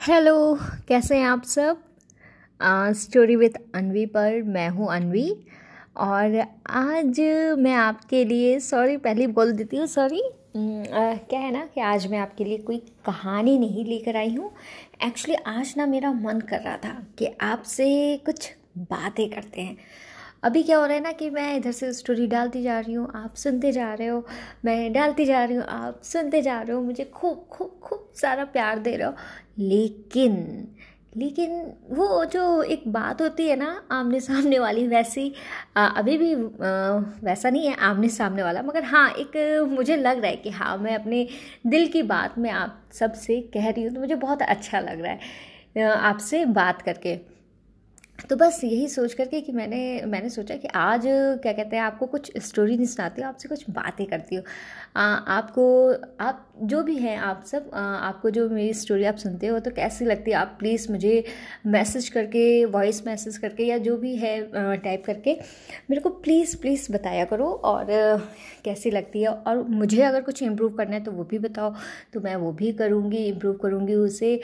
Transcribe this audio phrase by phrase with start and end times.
[0.00, 0.34] Hello
[0.88, 1.80] कैसे हैं आप सब?
[2.96, 5.28] स्टोरी विथ अनवी पर मैं हूँ अनवी
[5.96, 6.38] और
[6.70, 7.20] आज
[7.58, 10.22] मैं आपके लिए सॉरी पहले बोल देती हूँ सॉरी
[10.56, 14.50] क्या है ना कि आज मैं आपके लिए कोई कहानी नहीं लेकर आई हूँ।
[15.06, 19.76] एक्चुअली आज ना मेरा मन कर रहा था कि आपसे कुछ बातें करते हैं।
[20.42, 23.10] अभी क्या हो रहा है ना कि मैं इधर से स्टोरी डालती जा रही हूँ
[23.14, 24.24] आप सुनते जा रहे हो
[24.64, 28.44] मैं डालती जा रही हूँ आप सुनते जा रहे हो मुझे खूब खूब खूब सारा
[28.44, 29.14] प्यार दे रहे हो।
[29.58, 30.36] लेकिन
[31.16, 31.52] लेकिन
[31.90, 35.32] वो जो एक बात होती है ना आमने सामने वाली वैसी
[35.76, 36.38] आ, अभी भी आ,
[37.24, 39.36] वैसा नहीं है आमने सामने वाला मगर हाँ एक
[39.70, 41.26] मुझे लग रहा है कि हाँ मैं अपने
[41.66, 45.12] दिल की बात मैं आप सबसे कह रही हूँ तो मुझे बहुत अच्छा लग रहा
[45.76, 47.29] है आपसे बात करके।
[48.30, 51.02] तो बस यही सोच करके कि मैंने मैंने सोचा कि आज
[51.42, 54.44] क्या कहते हैं आपको कुछ स्टोरी नहीं सुनाती हूँ आपसे कुछ बातें करती हूँ।
[54.96, 55.64] आपको
[56.20, 59.70] आप जो भी हैं आप सब आ, आपको जो मेरी स्टोरी आप सुनते हो तो
[59.70, 60.36] कैसी लगती है?
[60.36, 61.24] आप प्लीज़ मुझे
[61.66, 65.34] मैसेज करके वॉइस मैसेज करके या जो भी है टाइप करके
[65.90, 67.86] मेरे को प्लीज़ प्लीज़ बताया करो और
[68.64, 69.28] कैसी लगती है?
[69.28, 71.74] और मुझे अगर कुछ इम्प्रूव करना है तो वो भी बताओ।
[72.12, 74.40] तो मैं वो भी करूँगी इम्प्रूव करूँगी उसे।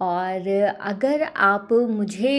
[0.00, 0.48] और
[0.82, 2.38] अगर आप मुझे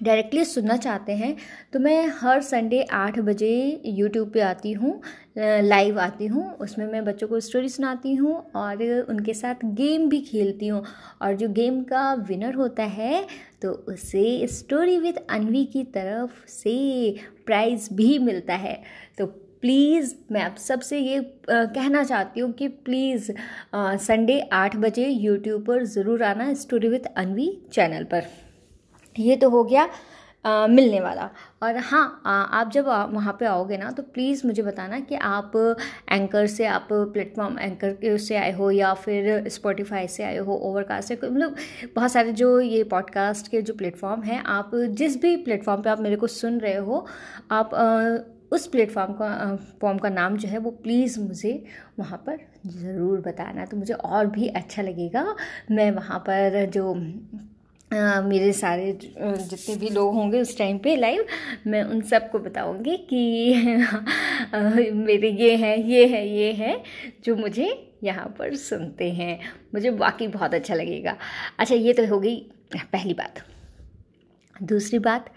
[0.00, 1.34] डायरेक्टली सुनना चाहते हैं
[1.72, 5.00] तो मैं हर संडे आठ बजे यूट्यूब पे आती हूँ
[5.36, 10.20] लाइव आती हूँ, उसमें मैं बच्चों को स्टोरी सुनाती हूँ और उनके साथ गेम भी
[10.22, 10.82] खेलती हूँ।
[11.22, 13.26] और जो गेम का विनर होता है
[13.62, 17.14] तो उसे स्टोरी विद अनवी की तरफ़ से
[17.46, 18.80] प्राइज़ भी मिलता है।
[19.18, 21.20] तो प्लीज़ मैं आप सबसे ये
[21.50, 23.30] कहना चाहती हूँ कि प्लीज़
[23.74, 28.24] संडे आठ बजे यूट्यूब पर ज़रूर आना स्टोरी विद अनवी चैनल पर।
[29.16, 29.88] ये तो हो गया
[30.44, 31.28] आ, मिलने वाला।
[31.62, 35.52] और हाँ आ, आप जब वहाँ पे आओगे ना तो प्लीज़ मुझे बताना कि आप
[36.12, 41.08] एंकर से आप प्लेटफॉर्म एंकर से आए हो या फिर स्पॉटिफाई से आए हो ओवरकास्ट
[41.08, 41.56] से मतलब
[41.96, 46.00] बहुत सारे जो ये पॉडकास्ट के जो प्लेटफॉर्म हैं आप जिस भी प्लेटफॉर्म पे आप
[46.00, 47.06] मेरे को सुन रहे हो
[47.50, 47.74] आप
[48.52, 51.52] उस प्लेटफॉर्म का फॉर्म का नाम जो है वो प्लीज़ मुझे
[51.98, 55.34] वहाँ पर ज़रूर बताना। तो मुझे और भी अच्छा लगेगा।
[55.70, 56.94] मैं वहाँ पर जो
[57.92, 61.24] मेरे सारे जितने भी लोग होंगे उस टाइम पे लाइव
[61.66, 63.54] मैं उन सबको बताऊँगी कि
[64.94, 66.82] मेरे ये हैं, ये है ये है,
[67.24, 69.38] जो मुझे यहाँ पर सुनते हैं।
[69.74, 71.16] मुझे वाकई बहुत अच्छा लगेगा।
[71.58, 72.36] अच्छा ये तो हो गई
[72.76, 73.42] पहली बात।
[74.62, 75.30] दूसरी बात,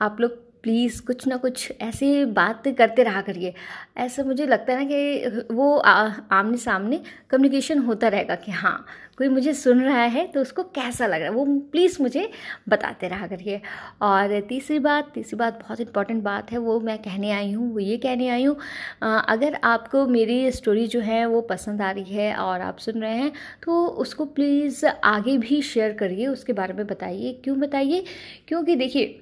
[0.00, 3.52] आप लोग प्लीज़ कुछ ना कुछ ऐसे बात करते रहा करिए।
[3.98, 7.00] ऐसा मुझे लगता है ना कि वो आमने सामने
[7.30, 8.84] कम्युनिकेशन होता रहेगा कि हाँ
[9.18, 12.30] कोई मुझे सुन रहा है तो उसको कैसा लग रहा है, वो प्लीज़ मुझे
[12.68, 13.60] बताते रहा करिए।
[14.02, 17.78] और तीसरी बात तीसरी बात बहुत इंपॉर्टेंट बात है, वो मैं कहने आई हूँ, वो
[17.80, 18.56] ये कहने आई हूँ
[19.02, 23.16] अगर आपको मेरी स्टोरी जो है वो पसंद आ रही है और आप सुन रहे
[23.16, 23.32] हैं
[23.64, 28.04] तो उसको प्लीज़ आगे भी शेयर करिए, उसके बारे में बताइए। क्यों बताइए?
[28.48, 29.20] क्योंकि देखिए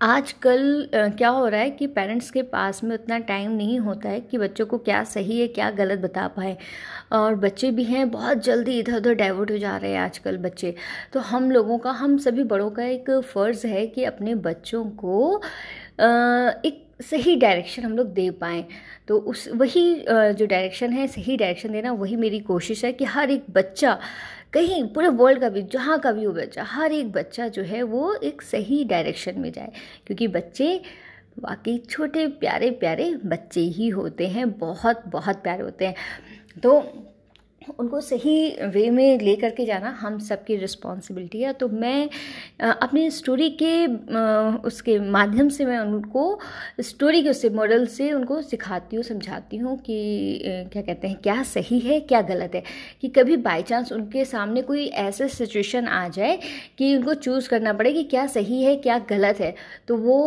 [0.00, 4.20] आजकल क्या हो रहा है कि पेरेंट्स के पास में उतना टाइम नहीं होता है
[4.20, 6.56] कि बच्चों को क्या सही है, क्या गलत बता पाए।
[7.12, 10.74] और बच्चे भी हैं, बहुत जल्दी इधर उधर डाइवर्ट हो जा रहे हैं आजकल बच्चे।
[11.12, 15.40] तो हम लोगों का, हम सभी बड़ों का एक फ़र्ज़ है कि अपने बच्चों को
[16.00, 18.64] एक सही डायरेक्शन हम लोग दे पाएँ।
[19.08, 23.30] तो उस, वही जो डायरेक्शन है, सही डायरेक्शन देना, वही मेरी कोशिश है कि हर
[23.30, 23.98] एक बच्चा
[24.52, 27.82] कहीं पूरे वर्ल्ड का भी, जहाँ का भी हो बच्चा, हर एक बच्चा जो है
[27.82, 29.72] वो एक सही डायरेक्शन में जाए।
[30.06, 30.82] क्योंकि बच्चे
[31.38, 35.94] वाकई छोटे, प्यारे प्यारे बच्चे ही होते हैं, बहुत बहुत प्यारे होते हैं।
[36.62, 36.80] तो
[37.78, 42.08] उनको सही वे में ले करके जाना हम सबकी रिस्पॉन्सिबिलिटी है। तो मैं
[42.62, 43.86] अपनी स्टोरी के
[44.66, 46.38] उसके माध्यम से मैं उनको
[46.80, 51.42] स्टोरी के, उससे मॉडल से उनको सिखाती हूँ, समझाती हूँ कि क्या कहते हैं, क्या
[51.44, 52.62] सही है, क्या गलत है।
[53.00, 56.38] कि कभी बाई चांस उनके सामने कोई ऐसे सिचुएशन आ जाए
[56.78, 59.54] कि उनको चूज़ करना पड़े कि क्या सही है, क्या गलत है।
[59.88, 60.18] तो वो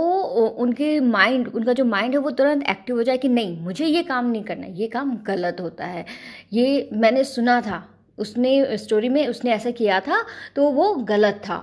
[0.60, 4.04] उनके माइंड उनका जो माइंड है वो तुरंत एक्टिव हो जाए कि नहीं, मुझे ये
[4.04, 6.06] काम नहीं करना, ये काम गलत होता है।
[6.54, 7.84] ये मैंने सुना था।
[8.18, 10.24] उसने स्टोरी में उसने ऐसा किया था
[10.56, 11.58] तो वो गलत था।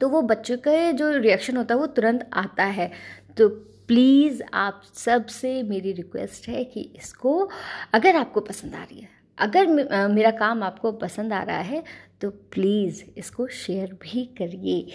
[0.00, 2.90] तो वो बच्चे का जो रिएक्शन होता है, वो तुरंत आता है।
[3.38, 3.48] तो
[3.88, 7.48] प्लीज़ आप सबसे मेरी रिक्वेस्ट है कि इसको,
[7.94, 9.66] अगर आपको पसंद आ रही है, अगर
[10.08, 11.82] मेरा काम आपको पसंद आ रहा है
[12.20, 14.86] तो प्लीज़ इसको शेयर भी करिए।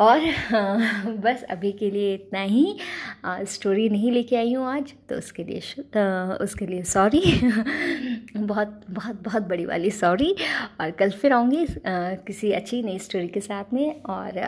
[0.00, 2.76] और हाँ, बस अभी के लिए इतना ही।
[3.52, 5.58] स्टोरी नहीं लेके आई हूँ आज तो उसके लिए
[6.44, 7.20] उसके लिए सॉरी
[8.36, 10.34] बहुत बहुत बहुत बड़ी वाली सॉरी
[10.80, 14.40] और कल फिर आऊँगी किसी अच्छी नई स्टोरी के साथ में। और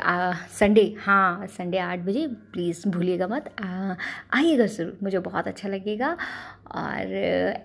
[0.59, 6.17] संडे हाँ संडे आठ बजे प्लीज़ भूलिएगा मत। आइएगा ज़रूर मुझे बहुत अच्छा लगेगा।
[6.77, 7.13] और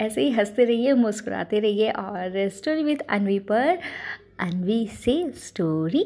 [0.02, 3.78] ऐसे ही हँसते रहिए मुस्कुराते रहिए। और स्टोरी विथ अनवी पर
[4.40, 6.04] अनवी से स्टोरी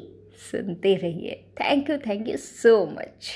[0.52, 1.44] सुनते रहिए.
[1.62, 3.30] Thank you thank you so much